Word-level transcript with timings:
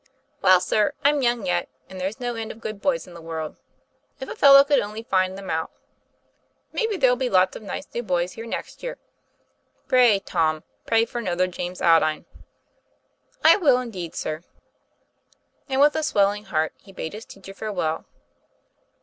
'Well, 0.41 0.59
sir, 0.59 0.93
I'm 1.03 1.21
young 1.21 1.45
yet, 1.45 1.69
and 1.87 2.01
there's 2.01 2.19
no 2.19 2.33
end 2.33 2.51
of 2.51 2.59
good 2.59 2.81
boys 2.81 3.05
in 3.05 3.13
the 3.13 3.21
world, 3.21 3.55
if 4.19 4.27
a 4.27 4.35
fellow 4.35 4.63
could 4.63 4.79
only 4.79 5.03
find 5.03 5.37
them 5.37 5.51
out. 5.51 5.69
Maybe 6.71 6.97
there'll 6.97 7.15
be 7.15 7.29
lots 7.29 7.55
of 7.55 7.61
nice 7.61 7.85
new 7.93 8.01
boys 8.01 8.31
here 8.31 8.47
next 8.47 8.81
year." 8.81 8.97
'Pray, 9.87 10.17
Tom, 10.17 10.63
pray 10.87 11.05
for 11.05 11.19
another 11.19 11.45
James 11.45 11.83
Aldine." 11.83 12.25
"I 13.45 13.57
will, 13.57 13.77
indeed, 13.79 14.15
sir." 14.15 14.41
And 15.69 15.79
with 15.79 15.95
a 15.95 16.01
swelling 16.01 16.45
heart 16.45 16.73
he 16.77 16.91
bade 16.91 17.13
his 17.13 17.23
teacher 17.25 17.53
farewell. 17.53 18.05